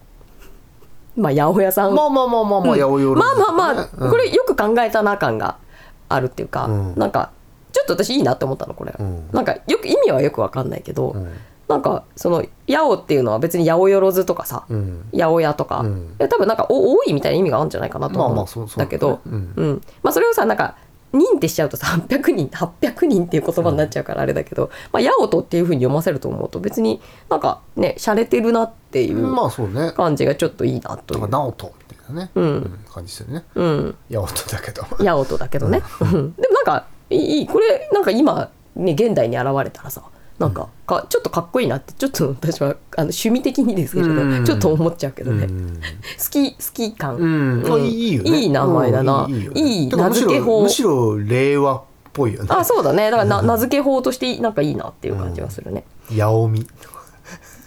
[1.15, 1.93] まあ八百屋さん。
[1.93, 4.11] まあまあまあまあまあ、八百万まあまあまあ、うん。
[4.11, 5.57] これよく考えたな感が
[6.09, 6.95] あるっていうか、うん。
[6.95, 7.31] なんか
[7.71, 9.29] ちょっと私いいなって思ったのこれ、うん。
[9.31, 11.33] なんかよく意味はよくわかんないけど、うん。
[11.67, 15.05] なんかその八百っていうのは別に八百万とかさ、うん。
[15.11, 16.15] 八百屋とか、うん。
[16.19, 18.31] いや多分なんかお多いみたいな意味があるんじゃないかなと思う。
[18.31, 19.53] んまあまあそうそうだけど、うん。
[19.55, 19.81] うん。
[20.01, 20.75] まあ、それをさなんか
[21.13, 29.91] 認定しちゃうとさ800人800人っていう言葉になっちゃうからあれだけど、まあ、八百っていうふうに読ませると思うと別になんかね洒落てるなっていうまあそうね。
[29.91, 31.21] 感じがちょっといいなという。
[31.21, 32.79] なんか直人みたいなね、うん。
[32.91, 33.43] 感じするね。
[33.55, 33.95] うん。
[34.11, 34.83] 八百だけど。
[34.83, 36.11] 八百だけどね、うん。
[36.11, 40.03] でもなんかいいこれなんか今ね現代に現れたらさ
[40.39, 44.45] なんかかちょっとかっこいいなってちょっと私はあの趣味的にですけれど、うん。
[44.45, 45.75] ちょっと思っちゃうけどね、うん。
[45.77, 45.81] 好
[46.29, 47.15] き好き感、
[47.79, 48.39] いいよね。
[48.41, 49.33] いい名前だな、うん。
[49.33, 51.81] いい名付け法むしろ令和っ
[52.13, 52.49] ぽいよね。
[52.51, 53.09] あそうだね。
[53.09, 56.67] だからな名付け法としてなんかいいなっていう感じがするね、八百み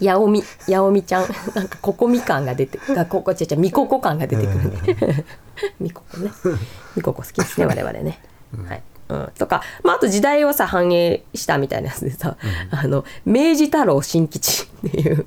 [0.00, 1.28] 八百み八百みちゃん。
[1.54, 5.24] なんかここみ感が出てあここちゃちゃみここ感が出てくるね。
[5.78, 6.30] みここね。
[6.96, 8.20] みここ好きですね我々ね、
[8.68, 8.82] はい。
[9.08, 12.36] うん、とか、まあ、あと時代をさ反映したみたいなやつでさ、
[12.70, 15.26] あの明治太郎新吉っていう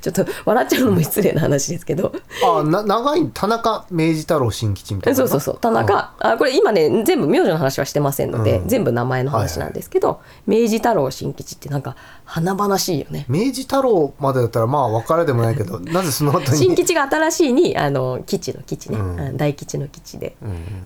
[0.00, 2.12] ちょっと笑っちゃうのも失礼な話ですけど、
[2.44, 5.16] あな長い田中明治太郎新吉みたいな。
[5.16, 5.58] そうそうそう。
[5.60, 8.68] 田中、あこれ今ね全部名字の話はしてませんので、うん。
[8.68, 13.26] 全部名前の話なんですけど、明治太郎新吉ってなんか華々しいよね。
[13.28, 16.58] 明治太郎までだったらまあ分からでもないけど なぜその後に？
[16.58, 19.20] 新吉が新しいにあの基地の基地ね、うん。
[19.20, 20.36] あ大吉の基地で、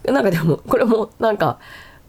[0.06, 0.14] うん。
[0.14, 1.58] なんかでもこれもなんか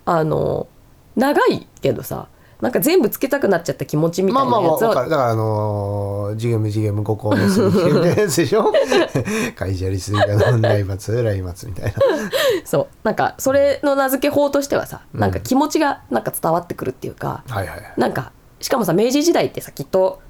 [0.05, 0.67] あの
[1.15, 2.27] 長いけどさ
[2.65, 5.09] なんか全部つけたくなっちゃった気持ちみたまあまあいなやつを、分かる。
[5.11, 8.73] だからあのー、ジゲムジゲム五行 のすみみたいなやつでしょ
[9.55, 11.93] 海砂利水がの来末来末みたいな。
[12.65, 12.87] そう。
[13.03, 17.93] なんかそれの名付け法としてはさなんか気持ちがなんか伝わってくるっていうか、はいはいはい。
[17.97, 20.21] なんかしかもさ明治時代ってさきっと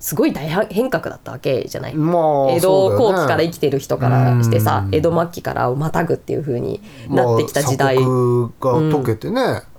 [0.00, 4.94] すごい大変革だったわけじゃない、まあ江戸後期から生ききてる人からしてさ、うん。
[4.94, 9.71] 江戸末期からをまたぐっていう風になってきた時代、鎖国が解けてね、うん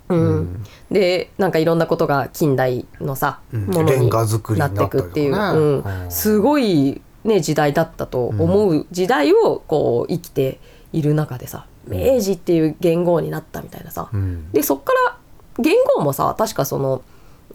[0.91, 3.65] でなんかいろんなことが近代のさ、うん。
[3.67, 5.81] ものになっていくっていう、うん。
[5.81, 6.11] うん。
[6.11, 8.85] すごい、ね、時代だったと思う。
[8.91, 10.59] 時代をこう生きて
[10.91, 14.51] いる中でさ明治っていう元号になったみたいなさ、うん。
[14.51, 15.17] でそっから
[15.59, 17.01] 元号もさ確かその、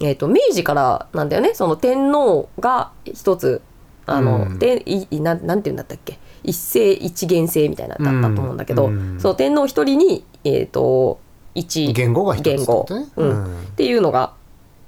[0.00, 1.54] えー、と明治からなんだよね。
[1.54, 3.62] その天皇が一つ
[4.06, 4.58] あの、うん。
[4.58, 6.18] でいいなんなんていうんだったっけ？
[6.44, 9.20] 一世一元制みたいなのだったと思うんだけど、うん。
[9.20, 11.20] その天皇一人に、えー、と
[11.58, 11.92] 一。
[11.92, 12.86] 言語が一つって言語。
[13.16, 13.28] うん。
[13.28, 13.44] うん。
[13.44, 14.32] っていうのが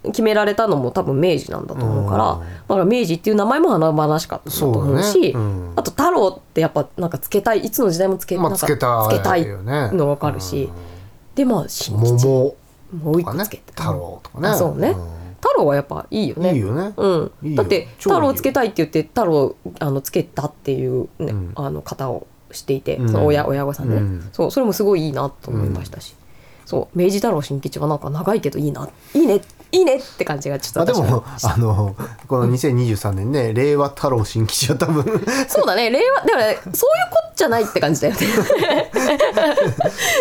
[0.05, 2.41] 決められたのも多分明治なんだと思うから、うん。
[2.41, 5.29] だから明治っていう名前も華々しかったと思うしね。
[5.31, 5.73] うん。
[5.77, 10.71] あと太郎ってやっぱなんかつけたいいつの時代もつけ,、まあつけたつけたいの分かるし、
[11.35, 12.57] でまあ新吉桃
[13.03, 14.49] もう一個つけて、太郎とかね。
[14.49, 14.95] あそうね、
[15.41, 16.55] 太郎はやっぱいいよね。
[16.55, 16.93] いいよね。
[16.97, 21.53] うん、だって太郎つけたいって言って太郎あのつけたっていう、ねうん。
[21.55, 23.09] あの方をしていて、うん。
[23.09, 24.29] その親親御さんでね、うん。
[24.33, 26.15] そうそれもすごいいいなと思いましたし、
[26.71, 28.89] そう明治太郎新吉はなんか長いけどいいな。
[29.13, 29.41] いいね
[29.73, 31.97] いいねって感じがちょっとでもあの
[32.29, 35.03] この2023年ね 令和太郎新吉は多分。
[35.49, 35.91] そうだね。
[35.91, 36.69] 令和だからそういうこ
[37.29, 38.21] っちゃないって感じだよね。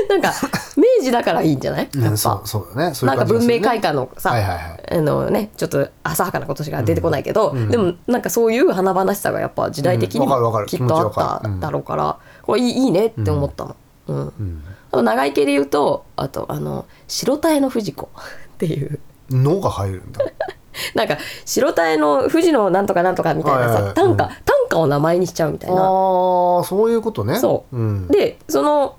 [0.09, 0.33] なんか
[0.75, 1.81] 明治だからいいんじゃない？
[1.81, 2.95] やっぱ、うんそうそうだね。
[2.95, 3.57] そういなかうん感じがするね。
[3.59, 4.97] 文明開化のさ、はいはいはい。
[4.97, 10.27] あのねちょっと浅はかなことしか出てこないけど、うんでもなんかそういう華々しさがやっぱ時代的に
[10.67, 11.05] きっとあ
[11.39, 13.75] っただろうから、これいいいいねって思ったの。
[14.07, 18.09] うん長い系で言うとあとあの白田屋の藤子
[18.55, 18.99] っていう。
[19.31, 20.21] のが入るんだ。
[20.95, 24.29] なんか白田屋の藤のなんとかなんとかみたいなさ短歌、うん。
[24.29, 25.75] 短歌を名前にしちゃうみたいな。
[25.75, 27.37] ああそういうことね。
[27.37, 27.77] そう。
[27.77, 28.95] うん、でその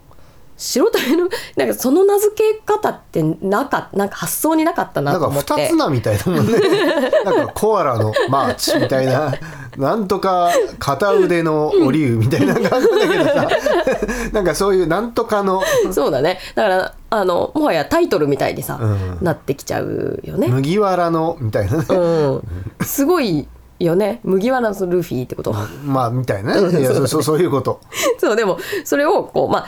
[0.56, 5.54] 白タイのなんかその名付け方ってなかなんか発想になかったななんかと思って。
[5.54, 6.52] 二つ名みたいだもんね。
[7.24, 9.32] なんかコアラのマーチみたいな
[9.80, 13.48] なんとか片腕のオリュウみたいな感じだけどさ。
[14.32, 15.62] なんかそういうなんとかの。
[15.90, 16.38] そうだね。
[16.54, 19.18] だからあのもはやタイトルみたいにさ、うん。
[19.22, 20.48] なってきちゃうよね。
[20.48, 22.42] 麦わらのみたいなね、うん、
[22.82, 24.20] すごいよね。
[24.22, 25.54] 麦わらのルフィってこと。
[25.84, 26.86] まあみたいなね。
[27.06, 27.80] そうそういうこと。
[28.18, 29.66] そうでもそれをこうまあ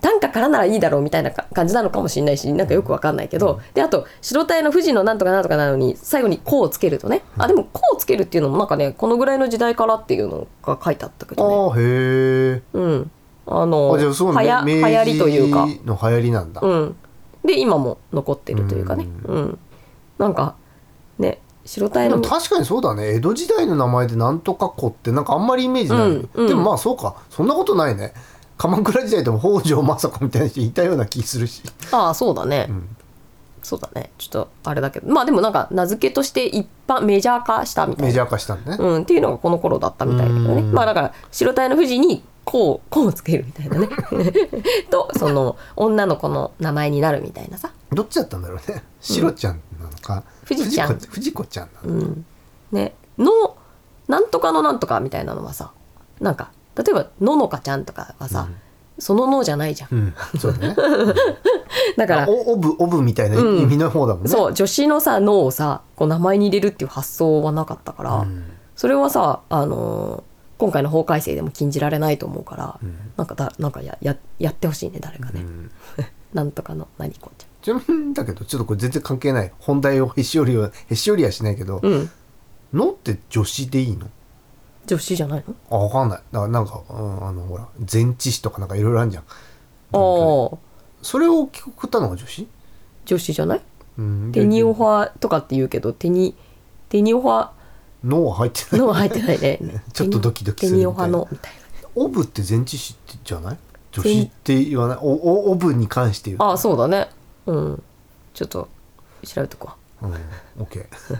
[0.00, 7.22] 短歌からならいいだろうみたいなか感じなのかもしれないしなんかよくわかんないけど、であと白タイの富士のなんとかなんとかなのに最後に「こ」をつけるとね。
[7.36, 11.54] あでも「こ」をつけるっていうのもなんかねこのぐらいの時代からっていうのが書いてあったけどね。
[11.54, 11.82] ああへ
[12.56, 13.10] えうん、
[13.46, 16.96] あのあじゃあそうはやね流行りというか、の流行りなんだ、うん、
[17.44, 19.58] で今も残ってるというかね、うん。
[20.18, 20.54] なんか
[21.18, 23.16] ね白タイの確かにそうだね。
[23.16, 26.48] 江戸時代の名前でなんとか子ってなんかあんまりイメージない、うんうん。
[26.48, 27.16] でもまあそうか。
[27.28, 28.14] そんなことないね
[28.60, 31.62] 鎌倉時代でも北条政子みたいな人いたような気するし。
[31.92, 32.94] ああそうだね、ん。
[33.62, 34.10] そうだね。
[34.18, 35.10] ちょっとあれだけど。
[35.10, 38.06] まあでもなんか名付けとして一般メジャー化したみたいな。
[38.08, 40.40] メジャー化したんだね、うん、っていうのがこの頃だったみたいだね。
[40.40, 40.72] うん。
[40.72, 43.88] まあだから白タイの富士にこうこうをつけるみたいなね。
[44.90, 47.72] とその女の子の名前になるみたいなさ。
[47.90, 48.84] どっちだったんだろうね。
[49.00, 50.88] シロちゃんなのか、藤ちゃん。
[50.96, 52.26] 藤子藤子ちゃんなのか、うん。
[52.72, 52.94] ね。
[53.16, 53.56] の
[54.06, 55.72] なんとかのなんとかみたいなのはさ
[56.20, 56.50] なんか
[56.82, 58.48] 例えばののかちゃんとかはさ、
[58.98, 60.14] そののじゃないじゃん、うん。
[60.38, 60.76] そうだね。
[61.96, 68.44] だからおオブオブみたいな意味の方だもんね、そう女子のさ「の」をさこう名前に入れるっていう発想はなかったから、うん。
[68.76, 73.12] それはさ、あのー今回の法改正でも禁じられないと思うから、ん。
[73.16, 75.70] なんかだなんかやややってほしいね誰かね、うん。
[76.34, 79.52] なんとかの何こちちなみにだけどちょっとこれ全然関係ない。
[79.58, 82.10] 本題をへし折りはへし折りはしないけどゃんうん
[82.74, 84.06] 「の」って女子でいいの？
[84.90, 85.54] 女子じゃないの？
[85.70, 86.18] あわかんない。
[86.32, 89.22] だからなんか、うん、あのほら前置詞とかなんかいろいろあるじゃん。
[89.22, 90.58] ああ
[91.02, 92.48] それを聞くたのが女子、
[93.04, 93.60] 女子じゃない？
[93.98, 96.34] うん、テニオファとかって言うけどテニ
[96.88, 97.50] テニオファ
[98.02, 98.80] のは入ってない。
[98.80, 99.60] のは入ってないね。
[99.92, 101.52] ちょっとドキドキするテニオファのみたい。
[101.94, 103.58] オブって前置詞ってじゃない？
[103.92, 104.98] 女子って言わない？
[105.00, 107.08] おおオブに関して言うなああそうだね。
[107.46, 107.82] うん。
[108.34, 108.68] ちょっと
[109.24, 109.70] 調べとこ
[110.02, 110.12] うん。
[110.12, 110.14] オ
[110.64, 111.14] ッケー。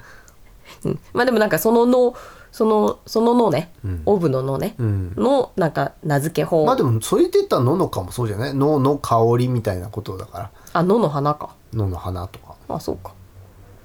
[0.85, 2.15] う、うん、まあでもなんかそのの
[2.53, 4.03] そのそののね、うん。
[4.07, 5.15] オブののね、うん。
[5.17, 8.55] のなんか名付け法、まあでもそれで言ったらののかもそうじゃない？
[8.55, 10.51] のの香りみたいなことだから。
[10.73, 11.55] あのの花か。
[11.73, 13.13] のの花とか、あそうか。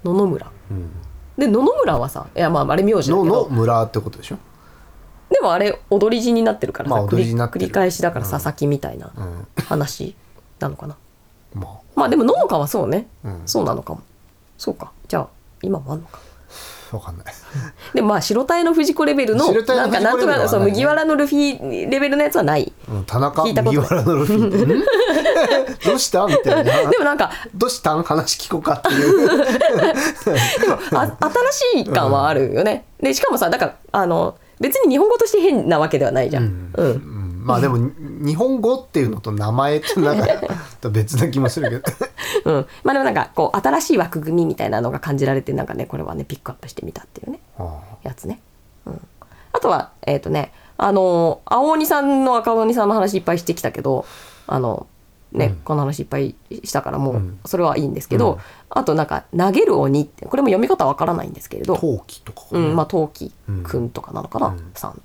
[0.04, 0.52] 野々村。
[0.72, 0.92] うん、
[1.38, 3.44] で野々村はさいやまああれ名字だのけど。
[3.44, 4.38] の村ってことでしょ、
[5.30, 10.16] でもあれ踊り字になってるからさ、まあ繰り返しだから佐々木みたいなうん、話
[10.60, 10.98] なのかな、
[11.54, 13.42] ままあでも野々かはそうね、うん。
[13.46, 14.02] そうなのかも。
[14.58, 14.92] そうか。
[15.08, 15.28] じゃあ
[15.62, 16.20] 今もあんのか
[16.92, 17.26] あわかんない。
[17.94, 22.72] でもまあ白タイの藤子レベルのなんかなんとかそう麦わらのルフィレベルのやつはない。
[22.90, 24.38] うん田中聞いた麦わらのルフィ。
[24.78, 24.84] ん？
[25.86, 26.26] どうした？
[26.26, 26.90] みたいな。
[26.90, 28.04] でもなんかどうしたん？
[28.04, 29.30] 話聞こうかっていう。
[30.94, 31.18] あ
[31.72, 36.88] 新しい感はあるよね、でしかもさだからあの別に日本語として変なわけではないじゃん、うん。
[36.88, 37.44] うん。
[37.46, 40.26] まあでも日本語っていうのと名前ってなんか
[40.90, 42.10] 別な気もするけど
[42.44, 48.42] うん、まあでもなんかこう新しい枠組みみたいなのが感じられてなんかねこれはねピックアップしてみたっていうねあやつね、
[48.86, 49.02] うん、
[49.54, 54.06] あとはえっ、とねあの青鬼さんの赤鬼さんの話いっぱいしてきたけど
[54.48, 54.88] あの
[55.32, 58.40] ね、この話いっぱいしたからもうそれはいいんですけど、うん。
[58.70, 62.60] あとなんか投げる鬼ってこれも読み方わからないんですけれど陶器とかかな。
[62.60, 64.72] うん、まあ陶器くんとかなのかな、うん。
[64.76, 65.02] さん。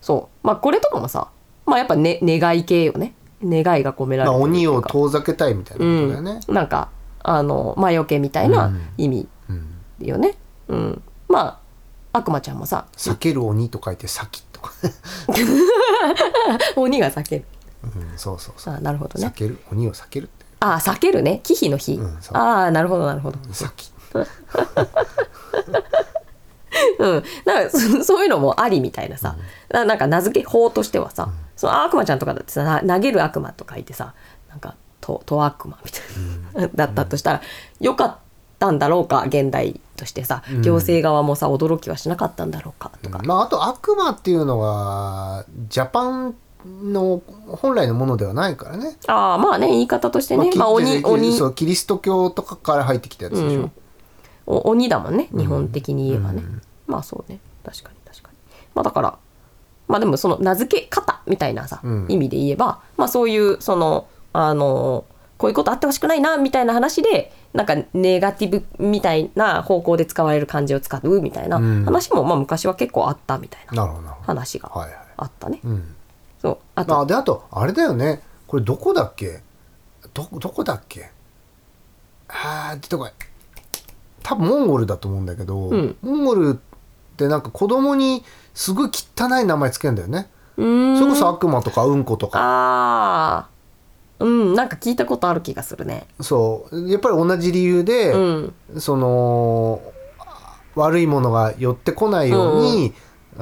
[0.00, 0.46] そう。
[0.46, 1.28] まあこれとかもさ
[1.66, 6.90] まあやっぱ、ね、願い系よね願いが込められまあ、てる鬼を遠ざけたいみたいなことだよね、うん、なんか
[7.22, 10.06] あの魔除けみたいな意味うん。
[10.06, 10.34] よね、
[10.68, 11.02] うん。
[11.28, 11.60] ま
[12.12, 14.72] あ悪魔ちゃんもさ避ける鬼と書いて先とか、
[16.76, 17.44] 鬼が避ける。
[17.82, 21.40] うん、そうそうそう、あなるほど避ねける鬼を避けるってあ避けるね。
[21.42, 23.38] 忌避の日、うんああなるほどなるほど。
[23.52, 23.92] 先
[26.98, 27.24] うん。
[27.44, 29.36] なんかそ そういうのもありみたいなさ、
[29.70, 34.14] ななんか名付け法としてはさ、その悪魔ちゃんとかだってさな投げる悪魔と書いてさ
[34.48, 35.98] なんかとと悪魔みた
[36.58, 37.42] いな、だったとしたら
[37.80, 38.16] よかっ
[38.58, 48.96] たんだろうか現代としてさ行政側もさ驚きはしなかったんだろうかとか、まああと悪魔っていうのはジャパンの本来のものではないからね。
[49.06, 51.34] ああまあね言い方としてね、きまあ、鬼鬼。
[51.34, 53.72] そうキリスト教とかから入ってきたやつでしょ、うん。
[54.46, 56.42] お鬼だもんね日本的に言えばね、
[56.86, 57.38] まあそうね。
[57.66, 58.38] 確かに確かに。
[58.74, 59.18] まあだから
[59.90, 62.06] まあでもその名付け方みたいなさ、うん。
[62.08, 65.04] 意味で言えばまあそういうそのあの
[65.36, 71.84] こういうことあってほしくないなみたいな話でなんかネガティブみたいな方向で使われる漢字を使うみたいなうん。
[71.84, 74.02] 話もまあ昔は結構あったみたいななるほど。
[74.04, 74.98] なるほど話がはいはい。
[75.16, 75.60] あったね。
[75.64, 75.94] うん。
[76.40, 76.58] そう。
[76.74, 78.22] あと、あであとあれだよね。
[78.46, 79.40] これどこだっけ？
[80.14, 81.10] どどこだっけ？
[82.28, 83.10] あー出てこい
[84.22, 85.96] 多分モンゴルだと思うんだけど、うん。
[86.02, 86.60] モンゴル
[87.24, 90.98] ってなんか子供にすごい汚い名前つけるんだよね、うーん。
[90.98, 92.38] それこそ悪魔とかうんことか。
[92.40, 93.48] ああ
[94.20, 96.06] うんなんか聞いたことある気がするね。
[96.20, 96.90] そう。
[96.90, 98.54] やっぱり同じ理由で、うん。
[98.78, 99.80] その
[100.74, 102.92] 悪いものが寄ってこないように、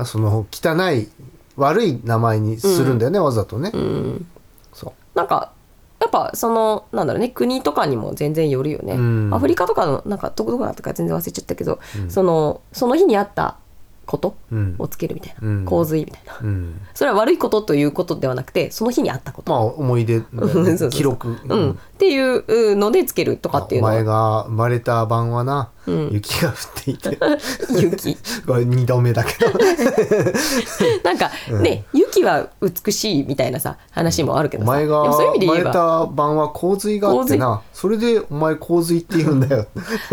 [0.04, 1.08] その汚い
[1.56, 4.26] 悪い名前にするんだよね、わざとね、うん。
[4.72, 4.92] そう。
[5.18, 5.50] なんか
[6.00, 9.34] やっぱそのなんだろうね国とかにも全然よるよね、うん。
[9.34, 13.56] アフリカとかのなんかどこどこだったか全然忘れちゃったけど、そのその日にあった
[14.08, 14.74] ことうん。
[14.78, 15.64] をつけるみたいな、うん。
[15.66, 16.38] 洪水みたいな。
[16.40, 16.80] うん。
[16.94, 20.22] それは悪いことということではなくてその日にあったこと、まあ思い出
[20.90, 21.70] 記録、うん。
[21.72, 23.94] っていうのでつけるとかっていうおのは。
[23.96, 26.08] 前が生まれた晩はな、うん。
[26.12, 27.18] 雪が降っていて。
[27.78, 28.16] 雪。
[28.46, 29.52] これ2度目だけど。
[31.04, 34.70] なんかね、雪は美しいみたいなさ話もあるけどさ。
[34.70, 37.60] お前が生まれた晩は洪水があってな。
[37.74, 39.66] それでお前洪水って言うんだよ。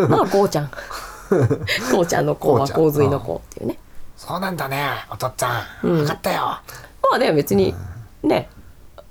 [0.10, 0.70] まあこうちゃん。
[1.92, 3.80] こうちゃんの子は洪水の子っていうね
[4.18, 5.98] そうなんだねお父っつぁん、うん。
[6.00, 6.40] 分かったよ。
[6.40, 6.62] ま
[7.14, 7.74] あね別に
[8.24, 8.50] ね。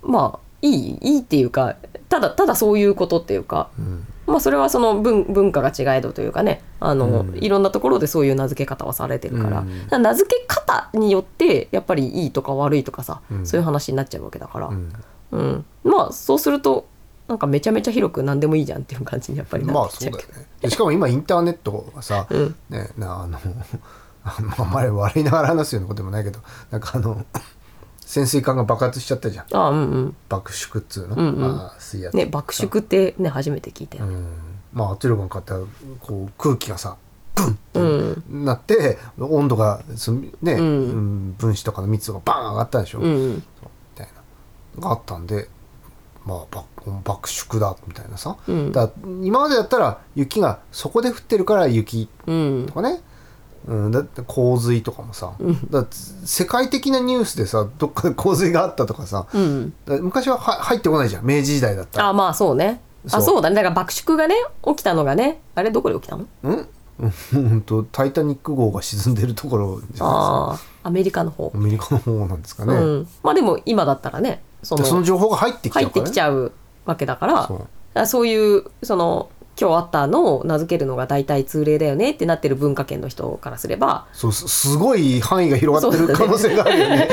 [0.03, 1.77] まあいいいいっていうか
[2.09, 3.69] ただただそういうことっていうか、
[4.27, 6.63] まあそれはその文文化が違えどというかね。
[6.81, 7.39] あの、うん。
[7.39, 10.03] いろんなところでそういう名付け方はされてるから,、うん。
[10.03, 13.47] 名付け方によってやっぱりいいとか悪いとかさ、うん。
[13.47, 14.93] そういう話になっちゃうわけだから、うん。
[15.33, 15.65] うん。
[15.85, 16.87] まあそうすると
[17.29, 20.49] なんかめちゃめちゃ広く何でもいいじゃんっていう感じにやっぱりなまあってきちゃうけど、そうだよね。
[20.61, 22.55] でしかも今インターネットがさ、うん。
[22.71, 23.39] ねなあの
[24.59, 27.25] あんまり笑いながら話すようなことでもないけどなんかあの
[28.01, 29.47] 潜水艦が爆発しちゃったじゃん。
[29.57, 30.17] ああうんうん。
[30.29, 31.41] 爆縮っつうの、うんうん。
[31.57, 32.17] まあ水圧。
[32.17, 34.27] ね爆縮ってね初めて聞いたよ、うん。
[34.73, 35.61] まあ圧力がかかったら
[36.01, 36.97] こう空気がさ
[37.75, 38.23] うん。
[38.45, 41.35] なって温度がそのね、んうん。
[41.39, 43.43] 分子とかの密度がバーン上がったでしょ、みうん。
[43.97, 44.09] たい
[44.77, 44.83] な。
[44.89, 45.49] があったんで
[46.25, 46.67] まあ爆
[47.05, 48.71] 爆縮だみたいなさ、うん。
[48.73, 48.91] だ
[49.23, 52.65] 今までだったら雪がそこで降ってるから雪うん。
[52.69, 53.01] とかね、
[53.67, 55.33] うん、だって洪水とかもさ、
[55.71, 59.73] だって世界的なニュースでさどっかで洪水があったとかさ、うん。
[59.87, 61.27] だ昔はは入ってこないじゃん。
[61.27, 62.09] 明治時代だったら。
[62.09, 62.81] あまあそうね。
[63.07, 63.21] そう。
[63.21, 63.57] あそうだね。
[63.57, 64.35] だから爆縮がね
[64.67, 66.27] 起きたのがねあれどこで起きたの？
[66.43, 66.69] うん？
[67.33, 71.45] うんと「タイタニック号」が沈んでるところじゃないああアメリカの方。
[71.45, 76.53] ですかアメリカの方なんですかね、うん、まあでも今だったらねそのの情報が入ってきちゃ入ってきちゃう
[76.85, 77.47] わけだから。
[77.49, 77.67] そう。
[77.97, 87.09] あそういうその今日あったのを名付けるのが大体通例だよねってなってる文化圏の人からすればそうすすごい範囲が広がってる可能性があるよね。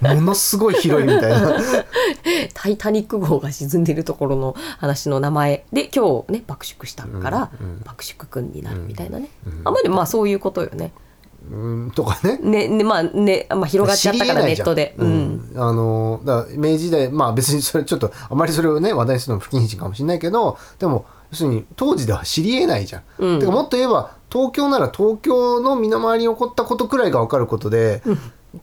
[0.00, 1.56] ものすごい広いみたいな
[2.54, 7.80] 「タイタニック号」が沈んでるところの話の名前で今日ね爆縮したから、うんうん。
[7.84, 10.92] 爆縮くんになるみたいなね、うんあまりまあそういうことよね。
[11.50, 12.38] うんとかね。
[12.38, 14.94] ねねまあね、まあ、広がっちゃったからネットで。
[14.98, 15.62] 知り得ないじゃん。
[15.62, 15.70] うん。
[15.70, 23.02] あのだ明治時代まあ別にそれちょっとあまりそれをね話題にするのも不謹慎かもしれないけどでも要するに当時では知り得ないじゃん。
[23.18, 23.40] うん。
[23.40, 28.02] てかもっと言えば東京なら東京の身の回りに起こったことくらいが分かることで、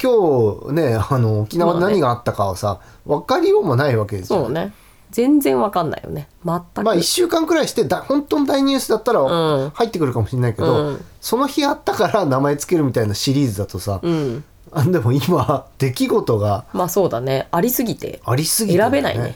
[0.02, 4.50] 今日ねあの沖縄で何があったかはさ分かりようもないわけですよ。
[4.50, 4.74] ね。
[5.12, 6.30] 全然わかんないよね。
[6.46, 6.84] 全く。
[6.84, 9.70] まあ1週間くらいしてだ本当の大ニュースだったらうん。
[9.72, 11.06] 入ってくるかもしれないけど、うん。
[11.20, 14.44] その日あったから名前つけるみたいなシリーズだとさ、うん。
[14.72, 17.50] あでも今出来事がまあそうだね。
[17.52, 19.36] ありすぎて、ありすぎて、選べないね、うん、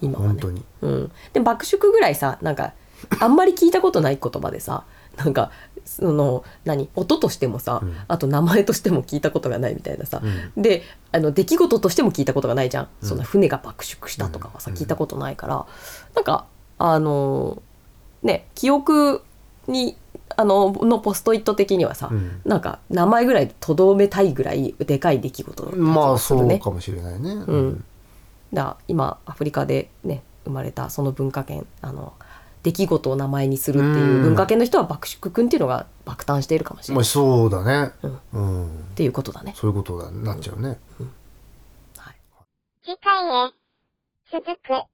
[0.00, 0.28] 今はね。
[0.28, 0.64] 本当に。
[0.82, 2.72] うん、で爆縮ぐらいさなんか
[3.20, 4.84] あんまり聞いたことない言葉でさ
[5.16, 5.50] なんか
[5.84, 7.96] その何音としてもさ、うん。
[8.08, 10.22] あと名前としても聞いたことがないみたいなさ、
[10.56, 15.66] であの出来事としても聞いたことがないじゃん、そんな船が爆縮したとかはさ、聞いたことないから。
[16.14, 16.46] なんか
[16.78, 17.62] あの
[18.22, 19.22] ね記憶
[19.68, 19.96] に
[20.36, 22.40] あののポストイット的にはさ、うん。
[22.44, 26.44] なんか名前ぐらいとどめたいぐらいでかい出来事だった気がするね。
[26.46, 27.84] まあそうかもしれないね、うん、
[28.54, 32.12] だ今アフリカでね生まれたその文化圏あの
[32.62, 37.92] 出来事を名前にするっていう文化圏の人は爆縮くんっていうのが爆誕しているかもしれない、まあそうだね。
[38.02, 38.20] うん。
[38.32, 39.52] うん、っていうことだね。
[39.54, 40.78] そういうことだなっちゃうね、
[41.98, 42.16] はい。
[42.82, 44.93] 次回へ